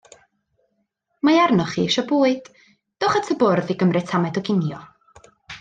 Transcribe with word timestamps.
Mae 1.27 1.37
arnoch 1.41 1.75
chi 1.75 1.83
eisio 1.83 2.05
bwyd; 2.13 2.49
dowch 3.05 3.21
at 3.23 3.31
y 3.37 3.41
bwrdd 3.45 3.73
i 3.75 3.79
gymryd 3.85 4.11
tamed 4.15 4.41
o 4.43 4.47
ginio. 4.49 4.85